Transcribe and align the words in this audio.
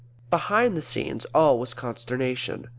Behind 0.31 0.75
the 0.75 0.81
scenes 0.81 1.25
all 1.25 1.59
was 1.59 1.75
consternation. 1.75 2.67